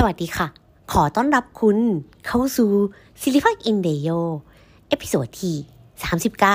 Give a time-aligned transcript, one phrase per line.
[0.00, 0.48] สวัสดีค่ะ
[0.92, 1.78] ขอต้อนรับคุณ
[2.26, 2.70] เข้าสู่
[3.20, 4.08] สิริพักอินเดโย
[4.88, 5.56] episode ที่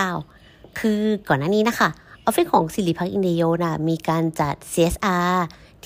[0.10, 1.90] 39 คือก่อนหน้านี้นะคะ
[2.26, 5.34] ออฟฟิศของสิริพักอินเดโยนะมีการจัด CSR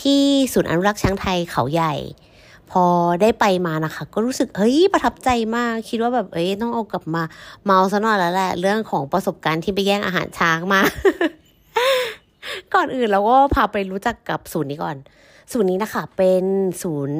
[0.02, 0.22] ที่
[0.54, 1.94] ศูนย์อนุรักษ์ช้างไทยเขาใหญ่
[2.72, 2.84] พอ
[3.22, 7.24] ได้ไปมานะคะ ก็รู้สึกเฮ้ยประทับใจมาก คิดว่าแบบเอ้ยต้องเอากลับมา
[7.66, 10.82] เมาท์ซะหน่อยแล้วแหละ เรื่องของประสบการณ์ที่ไปแย่งอาหารช้างมา
[12.74, 14.98] ก่อนอื่นเราก็พาไปรู้จักกับศูนย์นี้ก่อน
[15.52, 16.44] ศูนย์นี้นะคะ เป็น
[16.84, 17.20] ศูนย์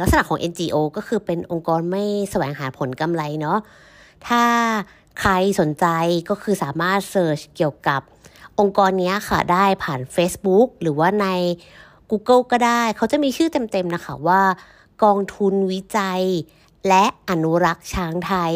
[0.00, 3.58] ลักษณะของ NGO ก็คือเป็นองค์กรไม่แสวงหาผลกำไรเนาะ
[4.26, 4.42] ถ้า
[5.20, 5.86] ใครสนใจ
[6.28, 8.00] ก็คือสามารถเสิร์ชเกี่ยวกับ
[8.60, 11.26] องค์กรนี้ค่ะได้ผ่าน Facebook หรือว่าใน
[12.10, 14.42] Google ก็ได้ เขาจะมีชื่อเต็มๆนะคะว่า
[15.02, 16.22] กองทุนวิจัย
[16.88, 18.54] และอนุรักษ์ช้างไทย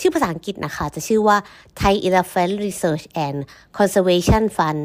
[0.00, 1.36] ชื่อภาษาอังกฤษนะคะ จะชื่อว่า
[1.80, 3.38] Thai Elephant Research and
[3.76, 4.82] Conservation Fund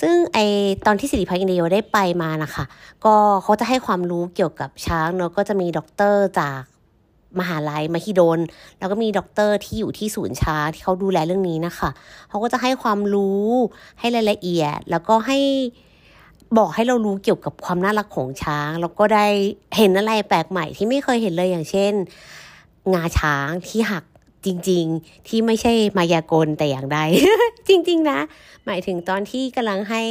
[0.00, 0.38] ซึ่งไอ
[0.86, 2.64] ตอนที่สิริพักอินเดโยได้ไปมานะคะ
[3.04, 6.60] ก็เขาจะให้ความรู้เกี่ยวกับช้างเนาะก็จะมีด็อกเตอร์จาก
[7.38, 8.40] มหาลัยมหิดล
[8.78, 11.90] แล้วก็มีด็อกเตอร์ที่อยู่ที่ศูนย์ช้างที่เขาดูแลเรื่องนี้นะคะ
[12.28, 13.46] เขาก็จะให้ความรู้
[14.00, 15.38] ให้รายละเอียด แล้วก็ให้
[16.58, 19.26] บอกให้เรารู้เกี่ยวกับความน่ารักของช้าง แล้วก็ได้
[19.76, 21.92] เห็นอะไรแปลกใหม่ที่ไม่เคยเห็นเลยอย่างเช่น
[22.94, 24.04] งาช้างที่หัก
[24.46, 26.98] จริง ๆ ที่ไม่ใช่มายากลแต่อย่างใด
[27.68, 28.18] จริง ๆ นะ
[28.66, 30.02] หมายถึงตอนที่กำลังให้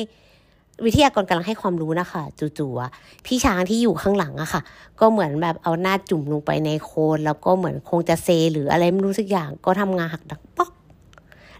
[0.86, 4.62] วิทยากรกำลังให้ความรู้นะคะจู่ๆพี่ช้างที่อยู่ข้างหลังอะค่ะ
[5.00, 10.72] ก็เหมือนแบบเอาหน้าจุ่มลงไปในโคลนแล้วก็เหมือนคงจะเซ หรืออะไรไม่รู้สักอย่างก็ทำงานหักดังป๊อก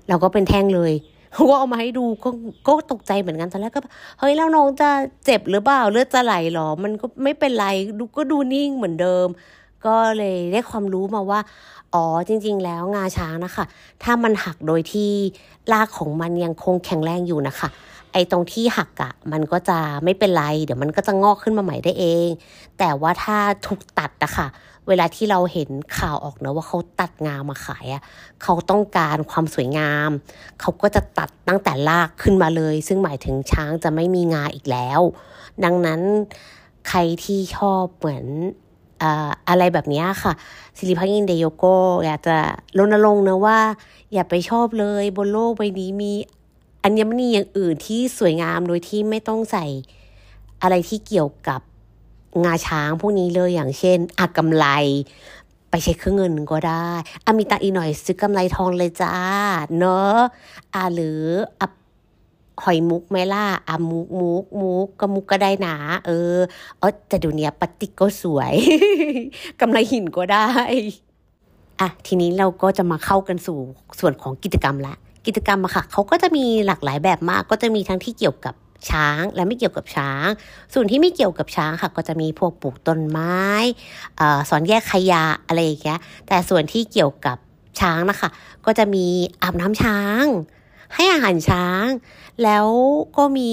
[0.08, 0.94] เราก็เป็นแท่งเลย
[1.50, 2.30] ก็เอามาให้ดูก็
[2.68, 3.82] ก็ตกใจเหมือนกันตอนแรกก็
[4.20, 4.90] เฮ้ยแล้วน้องจะ
[5.26, 7.68] เจ็บหรือเปล่าเลือดจะไหลหรอ มันก็ไม่เป็นไร
[8.00, 9.28] ดูก็ดูนิ่งเหมือนเดิม
[9.86, 11.40] ก็เลยได้ความรู้มาว่า
[11.94, 13.66] อ๋อจริง ๆ แล้วงาช้างนะคะ
[14.04, 15.12] ถ้ามันหักโดยที่
[15.74, 17.70] รากของมันยังคงแข็งแรงอยู่นะคะ
[18.14, 22.28] ไอ้ตรงที่หักอะมันก็จะไม่เป็นไร เดี๋ยวมันก็จะงอกขึ้นมาใหม่ได้เอง
[22.80, 24.48] แต่ว่าถ้าถูกตัดอะคะ่ะ
[24.88, 28.02] เวลาที่เราเห็นข่าวออกนะว่าเขาตัดงามาขายอะ
[28.44, 30.10] เขาต้องการความสวยงาม
[30.62, 35.02] เขาก็จะตัดตั้งแต่รากขึ้นมาเลย ซึ่งหมายถึงช้างจะไม่มีงาอีกแล้ว
[35.64, 36.02] ดังนั้น
[36.90, 38.26] ใครที่ชอบเหมือน
[39.50, 40.34] อะไรแบบนี้ค่ะ
[40.78, 41.66] สิริพักอินเดโยโก
[42.06, 42.38] อยากจะ
[42.78, 43.60] รณรงค์นะว่า
[44.14, 46.12] อย่าไปชอบเลยบนโลกใบนี้มี
[46.84, 49.66] อัญมณีอย่างอื่นที่สวยงามโดยที่ไม่ต้องใส่
[50.62, 51.62] อะไรที่เกี่ยวกับ
[52.44, 54.66] งาช้างพวกนี้เลยอย่างเช่นอากำไร
[55.70, 56.90] ไปใช้เครื่องเงินก็ได้
[57.26, 59.14] อามีตาอีหน่อยซื้อกำไรทองเลยจ้า
[59.78, 60.18] เนอะ
[60.74, 61.22] อ่าหรือ
[61.60, 61.66] อ่
[62.64, 66.38] หอยมุกไหมล่ะอะมุกมุกมุกก็มุกก็ได้นะเออ
[66.80, 68.56] เออแต่เดี๋ยวนี้ยปฏิกก็สวย
[69.62, 70.48] กำไรหินก็ได้
[71.80, 73.60] อะทีนี้เราก็จะมาเข้ากันสู่
[74.00, 74.96] ส่วนของกิจกรรมละ
[75.26, 78.56] กิจกรรมอะค่ะเขาก็จะมีหลากหลายแบบมาก ก็จะมีทั้งที่เกี่ยวกับ
[78.90, 80.28] ช้างและไม่เกี่ยวกับช้าง
[80.74, 83.40] ส่วนที่ไม่เกี่ยวกับช้างค่ะ ก็จะมีพวกปลูกต้นไม้
[84.20, 87.38] อสอนแยกขยะอะไรอย่างเงี้ยแต่ส่วนที่เกี่ยวกับ
[87.80, 88.30] ช้างนะคะ
[88.66, 89.06] ก็จะมี
[89.42, 90.26] อาบน้ำช้าง
[90.94, 91.86] ให้อาหารช้าง
[92.44, 92.68] แล้ว
[93.18, 93.52] ก็มี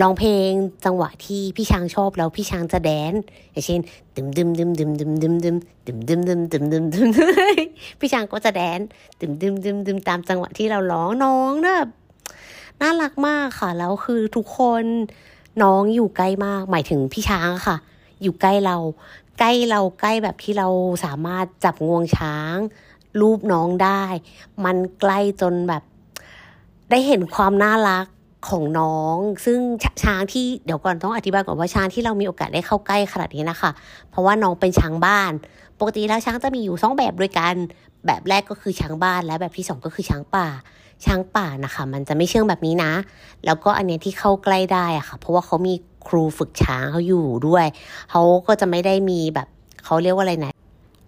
[0.00, 0.50] ร้องเพลง
[0.84, 3.12] จังหวะที่พี่ช้างชอบแล้วพี่ช้างจะแดน
[3.52, 3.80] อย่างเช่น
[4.16, 5.56] ดึมดึมดึมดึมดึมดึมดึม
[5.86, 7.68] ดึมดึมดึมดึมดึมดึม
[8.00, 8.80] พี่ช้างก็จะแดน
[9.20, 11.78] ดึมดึมดึมดึมตามจังหวะที่เราร้องน้องนะ
[12.80, 14.84] น่ารักมากค่ะแล้วคือทุกคน
[15.62, 17.76] น้องอยู่ใกล้มากหมายถึงพี่ช้างค่ะ
[18.22, 18.76] อยู่ใกล้เรา
[19.38, 20.68] ใกล้เราใกล้แบบที่เรา
[21.04, 22.56] สามารถจับงวงช้าง
[23.20, 24.04] รูปน้องได้
[24.64, 25.82] มันใกล้จนแบบ
[26.92, 28.06] ได้เห็นความน่ารัก
[28.48, 29.58] ของน้อง ซึ่ง
[30.02, 33.70] ช้างที่เดี๋ยวก่อนต้องอธิบายก่อนว่าช้างที่เรามีโอกาสได้เข้าใกล้ขนาดนี้นะคะ
[34.10, 35.32] เพราะว่าน้องเป็นช้างบ้าน
[35.78, 37.54] ปกติแล้วช้างจะมีอยู่สองแบบด้วยกัน
[38.06, 40.46] แบบแรกก็คือช้างบ้านและแบบที่สองก็คือช้างป่า
[41.04, 42.92] ช้างป่านะคะ มันจะไม่เชื่องแบบนี้นะ
[43.46, 45.74] แล้วก็อันนี้ที่เข้าใกล้ได้อะค่ะ เพราะว่าเขามี
[46.08, 47.66] ครูฝึกช้างเขาอยู่ด้วย
[48.10, 49.48] เขาก็จะไม่ได้มีแบบ
[49.84, 50.51] เขาเรียกว่าอะไรนะ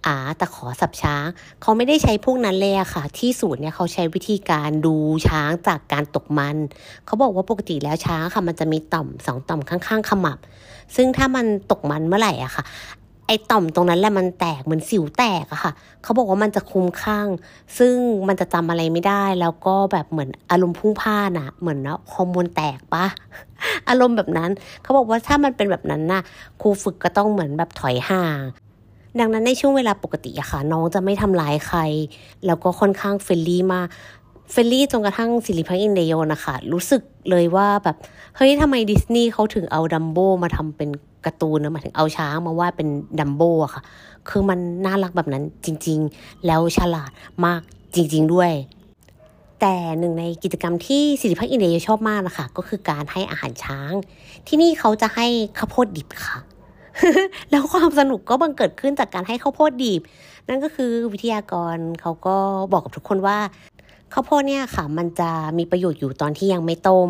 [0.04, 1.26] อาตะขอสับช้าง
[1.62, 4.94] เขาไม่ได้ใช้พวกนั้นเลยอะค่ะ ที่ศูนย์เนี่ยเขาใช้วิธีการดู
[5.28, 6.56] ช้างจากการตกมัน
[7.06, 10.38] เขาบอกว่าปกติแล้วช้างค่ะ มันจะมีต่อมสองต่อมข้างๆขมับ
[10.96, 12.64] ซึ่งถ้ามันตกมันเมื่อไหร่อะค่ะ
[13.28, 15.72] ไอต่อมตรงนั้นแหละมันแตกเหมือนสิวแตกอะค่ะ
[16.02, 17.28] เขาบอกว่ามันจะคุมข้าง
[17.78, 17.94] ซึ่ง
[18.28, 23.06] มันจะจำอะไรไม่ได้ แล้วก็แบบเหมือนอารมณ์พลุ่งพล่านอะเหมือนนะฮอร์โมนแตกปะ
[23.88, 24.50] อารมณ์แบบนั้น
[24.82, 26.22] เขาบอกว่าถ้ามันเป็นแบบนั้นน่ะ
[26.60, 28.38] ครูฝึกก็ต้องเหมือนแบบถอยห่าง
[29.20, 31.80] ดังนั้นในช่วงเวลาปกติอะค่ะ น้องจะไม่ทำร้ายใคร
[32.46, 33.88] แล้วก็ค่อนข้าง friendly มาก
[34.50, 37.96] friendly จนกระทั่งสิริพักอินเดโยนะคะ รู้สึกเลยว่าแบบ
[38.36, 40.90] เฮ้ยทำไมดิสนีย์เขาถึงเอาดัมโบมาทำเป็น
[41.26, 42.88] การ์ตูนนะหมายถึงเอาช้างมาว่าเป็น
[43.20, 43.82] ดัมโบอะค่ะ
[44.28, 47.10] คือมันน่ารักแบบนั้นจริง ๆ แล้วฉลาด
[47.44, 47.60] มาก
[47.94, 48.52] จริง ๆ ด้วย
[49.60, 53.92] แต่หนึ่งในกิจกรรมที่สิริพักอินเดียชอบมากนะคะ ก็คือการให้อาหารช้าง
[54.46, 55.26] ที่นี่เขาจะให้
[55.58, 56.38] ข้าวโพดดิบค่ะ
[57.50, 60.02] แล้วความสนุกก็บังเกิดขึ้นจากการให้ข้าวโพดดิบ
[60.48, 62.36] นั่นก็คือวิทยากรเขาก็
[62.72, 63.38] บอกกับทุกคนว่า
[64.12, 67.08] ข้าวโพดเนี่ยค่ะมันจะมีประโยชน์อยู่ตอนที่ยังไม่ต้ม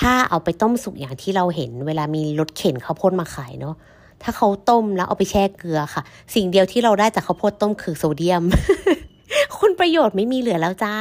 [0.00, 3.74] ถ้าเอาไปต้มสุกอย่างที่เราเห็น เวลามีรถเข็นข้าวโพดมาขายเนาะ
[4.22, 6.02] ถ้าเขาต้มแล้วเอาไปแช่เกลือค่ะ
[6.34, 8.42] สิ่งเดียวที่เราได้จากข้าวโพดต้มคือโซเดียม
[9.58, 10.94] คุณประโยชน์ไม่มีเหลือแล้วจ้า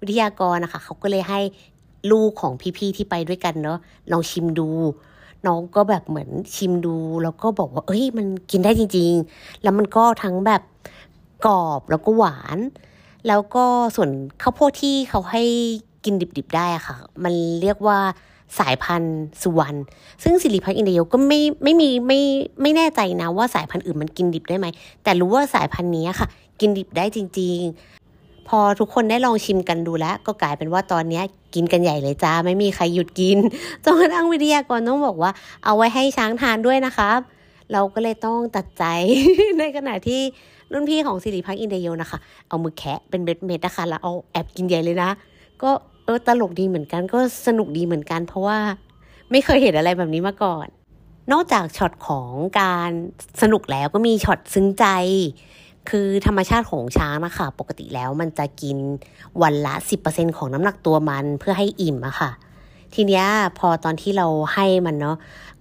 [0.00, 1.40] วิทยากรนะคะเขาก็เลยให้
[2.12, 3.78] ลูกของพี่ๆที่ไปด้วยกันเนาะ
[4.12, 4.68] ลองชิมดู
[5.46, 10.62] น้องก็แบบเหมือนชิมดู แล้วก็บอกว่า เอ้ย มันกินได้จริง ๆ แล้วมันก็ทั้งแบบ
[11.46, 12.58] กรอบแล้วก็หวาน
[13.26, 13.64] แล้วก็
[13.96, 14.10] ส่วน
[14.42, 15.42] ข้าวโพดที่เขาให้
[16.04, 17.98] กินดิบๆได้อะค่ะ มันเรียกว่า
[18.58, 19.78] สายพันธุ์สุวรรณ
[20.22, 22.20] ซึ่งสิริพักอินเดโยก็ไม่ไม่มีไม่
[22.62, 24.66] ไม่แน่ใจนะว่าสายพันธุ์อื่นมันกินดิบได้ไหม
[25.02, 26.28] แต่รู้ว่าสายพันธุ์นี้ค่ะ
[26.60, 27.58] กินดิบได้จริง
[27.90, 28.05] ๆ
[28.48, 31.22] พอทุกคนได้ลองชิมกันดูแล้ว ก็กลายเป็นว่าตอนนี้
[31.54, 33.38] กินกันใหญ่เลยจ้า ไม่มีใครหยุดกิน
[33.84, 35.30] จนกระทั่งวิทยากรต้องบอกว่า
[35.64, 37.18] เอาไว้ให้ช้างทานด้วยนะครับ
[37.72, 38.84] เราก็เลยต้องตัดใจ
[39.58, 40.20] ในขณะที่
[40.72, 45.10] รุ่นพี่ของสิริพักอินเดโยนะคะ เอามือแคะเป็นเม็ดเม็ดนะคะแล้วเอาแอบกินใหญ่เลยนะ
[45.62, 45.70] ก็
[46.04, 48.58] เออตลกดีเหมือนกัน ก็สนุกดีเหมือนกัน เพราะว่า
[49.30, 50.66] ไม่เคยเห็นอะไรแบบนี้มาก่อน
[51.32, 52.90] นอกจากช็อตของการ
[53.42, 54.86] สนุกแล้วก็มีช็อตซึ้งใจ
[55.90, 58.76] คือธรรมชาติของช้างนะคะ ปกติแล้วมันจะกิน
[59.42, 59.74] วันละ
[60.06, 62.30] 10%ของน้ำหนักตัวมันเพื่อให้อิ่มอะค่ะ
[62.94, 63.24] ทีเนี้ย
[63.58, 65.16] พอตอนที่เราให้มันเนาะ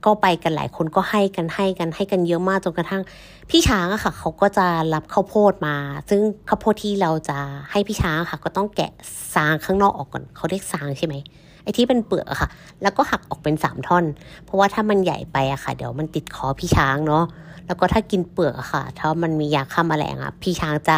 [0.05, 3.01] ก็ไปกันหลายคนก็ให้กันให้กันให้กันเยอะมากจนกระทั่ง
[3.49, 5.75] พี่ช้างอะค่ะ เขาก็จะรับข้าวโพดมา
[6.09, 7.37] ซึ่งข้าวโพดที่เราจะ
[7.71, 8.91] ให้พี่ช้างค่ะ ก็ต้องแกะ
[9.35, 11.15] ซางข้างนอกออกก่อนเขาเรียกซางใช่ไหม
[11.63, 12.49] ไอ้ที่เป็นเปลือกอะค่ะ
[12.81, 14.05] แล้วก็หักออกเป็นสามท่อน
[14.43, 17.23] เพราะว่าถ้ามันใหญ่ไปอะค่ะ เดี๋ยวมันติดคอพี่ช้างเนาะ
[17.67, 20.97] แล้วก็ถ้ากินเปลือกอะค่ะ ถ้ามันมียาฆ่าแมลงอะพี่ช้างจะ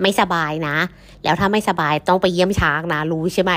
[0.00, 0.76] ไม่สบายนะ
[1.24, 3.52] แล้วถ้าไม่สบายต้องไปเยี่ยมช้างนะ รู้ใช่ไหม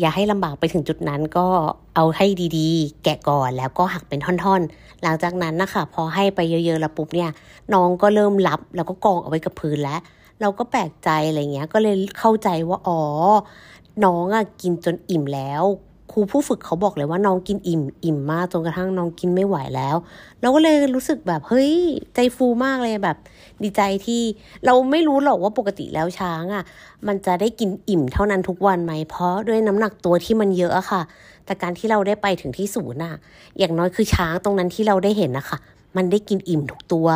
[0.00, 1.46] อย่าให้ลำบากไปถึงจุดนั้นก็
[1.94, 2.26] เอาให้
[2.58, 7.30] ดีๆ แกะก่อนแล้วก็หักเป็นท่อนๆ หลังจากนั้นนะคะพอให้ไปเยอะๆแล้วปุ๊บเนี่ย
[7.74, 10.00] น้องก็เริ่มรับแล้วก็กองเอาไว้กับพื้นแล้ว
[10.40, 13.00] เราก็แปลกใจอะไรเงี้ย ก็เลยเข้าใจว่าอ๋อ
[14.04, 15.62] น้องอะกินจนอิ่มแล้ว
[16.12, 19.96] ครูผู้ฝึกเขาบอกเลยว่าน้องกินอิ่มอิ่มมากจนกระทั่งน้องกินไม่ไหวแล้ว
[20.40, 21.72] เราก็เลยรู้สึกแบบเฮ้ย
[22.14, 23.16] ใจฟูมากเลยแบบ
[23.62, 24.22] ดีใจที่
[24.64, 26.64] เราไม่รู้หรอกว่าปกติแล้วช้างอะ่ะ
[27.06, 31.02] มันจะได้กินอิ่มเท่านั้นทุกวันไหมเพราะด้วยน้ำหนักตัวที่มันเยอะอะค่ะ
[31.44, 33.14] แต่การที่เราได้ไปถึงที่ศูนย์อะ
[33.58, 35.58] อย่างน้อยคือช้างตรงนั้นที่เราได้เห็นนะคะ
[35.96, 37.08] มันได้กินอิ่มทุกตัว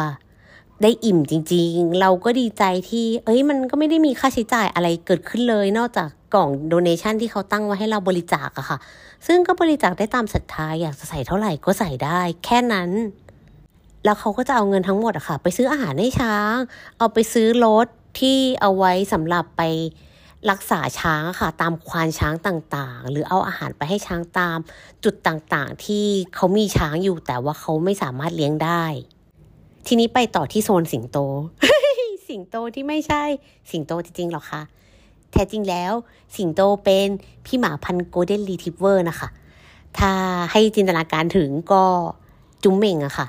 [0.82, 8.78] ได้อิ่มจริง ๆ เราก็ดีใจที่ เอ้ยมันก็ไม่ได้มีค่าใช้จ่ายอะไรเกิดขึ้นเลย นอกจากกล่องโดเนชันที่เขาตั้งไว้ให้เราบริจาคอะค่ะ
[9.26, 12.90] ซึ่งก็บริจาคได้ตามศรัทธาอยากจะใส่เท่าไหร่ก็ใส่ได้ แค่นั้น
[14.04, 16.56] แล้วเขาก็จะเอาเงินทั้งหมดอะค่ะ ไปซื้ออาหารให้ช้าง
[16.98, 17.86] เอาไปซื้อรถ
[18.20, 19.62] ที่เอาไว้สำหรับไป
[20.50, 24.58] รักษาช้างค่ะ ตามควานช้างต่างๆ หรือเอาอาหารไปให้ช้างตาม
[25.04, 28.84] จุดต่างๆ ที่เขามีช้างอยู่แต่ว่าเขาไม่สามารถเลี้ยงได้
[29.86, 31.18] ทีนี้ไปต่อที่โซนสิงโต
[32.28, 33.22] สิงโตที่ไม่ใช่
[33.70, 34.62] สิงโตจริงๆหรอคะ
[35.32, 35.92] แท้จริงแล้ว
[36.36, 37.08] สิงโตเป็น
[37.46, 39.28] พี่หมาพันธุ์ golden retriever นะคะ
[39.98, 40.12] ถ้า
[40.52, 41.84] ให้จินตนาการถึงก็
[42.64, 43.26] จุ้มเม่งอะค่ะ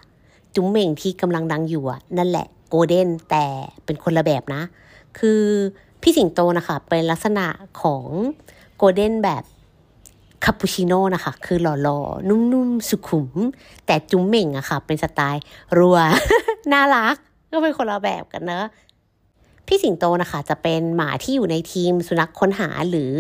[0.56, 3.46] จุ้มเม่งที่กำลังดังอยู่อะนั่นแหละ golden แต่
[3.86, 4.62] เป็นคนละแบบนะ
[5.18, 5.42] คือ
[6.02, 7.48] พี่สิงโตนะคะเป็นลักษณะ
[7.82, 8.08] ของ
[8.78, 9.44] โกลเด้นแบบ
[10.46, 13.30] คาปูชิโน่นะคะ คือหล่อๆ นุ่มๆ สุขุม
[13.86, 15.44] แต่จุ้มเม่งอะค่ะ เป็นสไตล์
[15.78, 15.98] รัว
[16.72, 17.16] น่ารัก
[17.52, 18.66] ก็เป็นคนละแบบกันเนอะ
[19.68, 23.16] พี่สิงโตนะคะ จะเป็นหมาที่อยู่ในทีมสุนัขค้นหาหรือ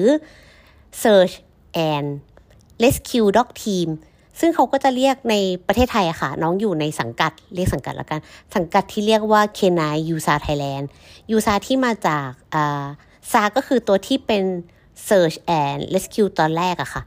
[1.03, 1.35] Search
[1.91, 2.07] and
[2.83, 3.89] Rescue Dog Team
[4.39, 5.35] ซึ่งเขาก็จะเรียกใน
[5.67, 8.19] ประเทศไทยอะค่ะ น้องอยู่ในสังกัดเรียกสังกัดแล้วกัน
[8.55, 10.89] สังกัดที่เรียกว่าเคนายยูซาไทยแลนด์
[11.31, 12.85] ยูซาที่มาจากอ่า
[13.31, 14.43] ซาก็คือตัวที่เป็น
[15.07, 17.03] Search and Rescue ตอนแรกอะค่ะ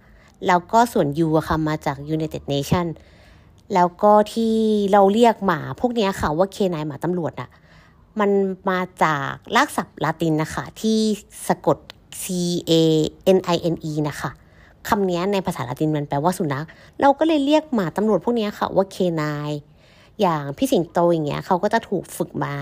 [0.46, 2.87] แล้วก็ส่วนยูอะค่ะ มาจาก United Nation
[3.75, 4.54] แล้วก็ที่
[4.92, 7.50] เราเรียกหมาพวกนี้ค่ะว่าเคนายหมาตำรวจอะ
[8.20, 8.30] มัน
[8.70, 10.99] มาจากลากศัพท์ลาตินนะคะ ที่
[11.49, 11.78] สะกด
[12.23, 12.25] C
[12.70, 12.73] A
[13.37, 14.30] N I N E นะคะ
[14.88, 16.64] คำนี้ในภาษาลาตินมันแปลว่าสุนัข
[17.00, 19.50] เราก็เลยเรียกหมาตำรวจพวกนี้ค่ะว่าเคนาย
[20.20, 22.54] อย่างพี่สิงโตอย่างเงี้ยเขาก็จะถูกฝึกมา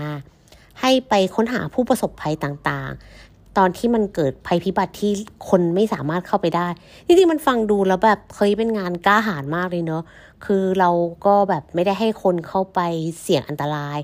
[0.81, 5.11] ให้ไปค้นหาผู้ประสบภัยต่างๆ ตอนที่มันเกิดภัยพิบัติที่
[5.49, 6.67] คนไม่สามารถเข้าไปได้
[7.05, 10.03] จริงๆมันฟังดูแล้วแบบเคยเป็นงานกล้าหาญมากเลยเนาะ
[10.45, 10.89] คือเรา
[11.25, 12.79] ก็แบบไม่ได้ให้คนเข้าไป
[13.21, 13.97] เสี่ยงอันตราย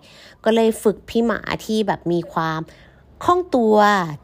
[0.43, 2.59] ก็เลยฝึกพี่หมาที่แบบมีความ
[3.23, 3.75] คล่องตัว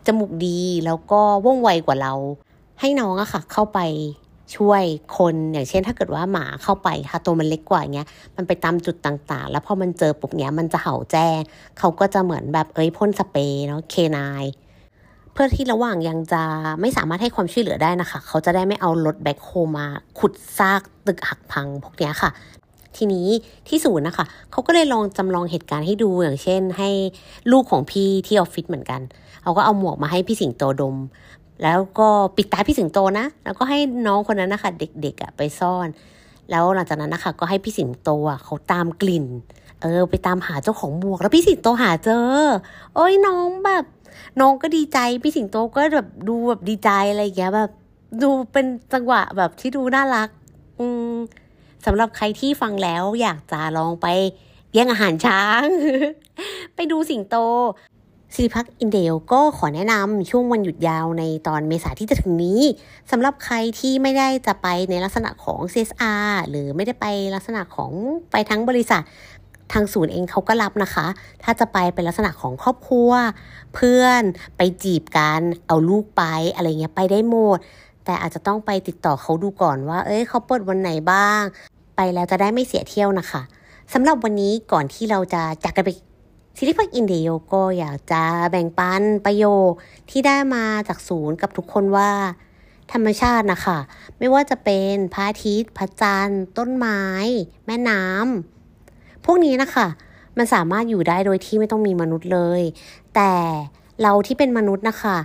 [0.07, 2.13] จมูกดีแล้วก็ว่องไวกว่าเรา
[2.79, 3.79] ให้น้องอะค่ะ เข้าไป
[4.55, 4.83] ช่วย
[5.17, 11.37] คนอย่างเช่น ถ้าเกิดว่าหมาเข้าไปค่ะตัวมันเล็กกว่าเงี้ยมันไปตามจุดต่างๆ แล้วพอมันเจอปุ๊บเนี้ยมันจะเห่าแจ้ง
[11.79, 14.43] เขาก็จะเหมือนแบบเอ้ยพ่นสเปรย์เนาะเคนาย
[15.39, 16.43] พื่อที่ระหว่างยังจะ
[16.81, 19.85] ไม่สามารถให้ความช่วยเหลือได้นะคะ เขาจะได้ไม่เอารถแบ็คโฮมา
[20.19, 22.29] ขุดซากตึกหักพังพวกนี้ค่ะ
[22.97, 23.27] ทีนี้
[23.67, 26.89] ที่ศูนย์นะคะ เขาก็เลยลองจำลองเหตุการณ์ให้ดูอย่างเช่น ให้
[27.51, 29.01] ลูกของพี่ที่ออฟฟิศเหมือนกัน
[29.43, 30.97] เขาก็เอาหมวกมาให้พี่สิงโตดม
[31.63, 35.87] แล้วก็ปิดตาพี่สิงโตนะ แล้วก็ให้น้องคนนั้นนะคะ เด็กๆอะไปซ่อน
[36.51, 39.25] แล้วหลังจากนั้นนะคะ ก็ให้พี่สิงโตอะเขาตามกลิ่น
[39.81, 42.43] เออไปตามหาเจ้าของหมวกแล้วพี่สิงโตหาเจอ
[42.95, 43.85] โอ้ยน้องแบบ
[44.39, 47.71] น้องก็ดีใจพี่สิงโตก็แบบดูแบบดีใจอะไรอย่างเงี้ยแบบ
[48.21, 50.29] ดูเป็นจังหวะแบบที่ดูน่ารัก
[50.79, 51.15] อืม
[51.85, 54.07] สำหรับใครที่ฟังแล้วอยากจะลองไป
[54.73, 55.63] แย่งอาหารช้าง
[56.75, 57.35] ไปดูสิงโต
[58.35, 62.61] สิริพักอินเดียก็ขอแนะนำช่วงวันหยุดยาวในตอนเมษาที่จะถึงนี้
[63.11, 67.05] สำหรับใครที่ไม่ได้จะไปในลักษณะของ CSR หรือไม่ได้ไป
[67.35, 67.91] ลักษณะของ
[68.31, 69.03] ไปทั้งบริษัท
[69.73, 71.07] ทางศูนย์เองเขาก็รับนะคะ
[71.43, 73.11] ถ้าจะไปเป็นลักษณะของครอบครัว
[73.75, 74.21] เพื่อน
[74.57, 77.59] ไปจีบกันเอาลูกไปอะไรเงี้ยไปได้หมด
[78.05, 81.41] แต่อาจจะต้องไปติดต่อเขาดูก่อนว่า เอ้ยเขาเปิดวันไหนบ้าง
[81.95, 83.41] ไปแล้วจะได้ไม่เสียเที่ยวนะคะ
[83.93, 85.89] สำหรับวันนี้ก่อนที่เราจะจากกันไป
[86.57, 89.77] ซิลิพักอินเดียก็อยากจะแบ่งปันประโยชน์
[90.09, 92.11] ที่ได้มาจากศูนย์กับทุกคนว่า
[92.93, 93.77] ธรรมชาตินะคะ
[94.17, 97.03] ไม่ว่าจะเป็นพระอาทิตย์พระจันทร์ ต้นไม้
[97.65, 98.56] แม่น้ำ
[99.29, 99.87] พวกนี้นะคะ
[100.37, 102.61] มันสามารถอยู่ได้โดยที่ไม่ต้องมีมนุษย์เลย
[103.15, 103.33] แต่
[104.01, 105.17] เราที่เป็นมนุษย์นะคะ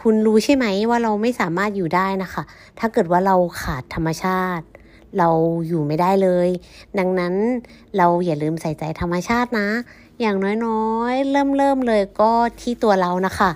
[0.00, 2.42] คุณรู้ใช่ไหมว่าเราไม่สามารถอยู่ได้นะคะ
[2.78, 4.66] ถ้าเกิดว่าเราขาดธรรมชาติ
[5.18, 5.28] เรา
[5.68, 6.48] อยู่ไม่ได้เลย
[6.98, 7.34] ดังนั้น
[7.96, 9.68] เราอย่าลืมใส่ใจธรรมชาตินะ
[10.20, 10.36] อย่าง
[10.66, 13.50] น้อยๆ เริ่มเริ่มเลยก็ที่ตัวเรานะคะ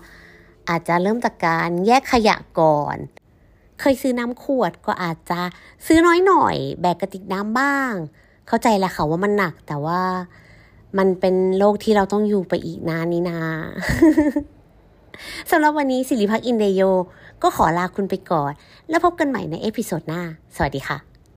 [0.69, 2.97] อาจจะเริ่มจากการแยกขยะก่อน
[3.81, 5.41] เคยซื้อน้ำขวดก็อาจจะ
[5.87, 7.93] ซื้อน้อยหน่อย แบกกระติกน้ำบ้าง
[8.49, 10.01] เข้าใจแหละค่ะว่ามันหนัก แต่ว่า
[10.99, 13.39] มันเป็นโลกที่เราต้องอยู่ไปอีกนานนี้นา
[15.51, 16.83] สำหรับวันนี้สิริพักอินเดโย
[17.43, 18.53] ก็ขอลาคุณไปก่อน
[18.89, 20.23] แล้วพบกันใหม่ใน episode หน้า
[20.57, 21.12] สวัสดีค่ะ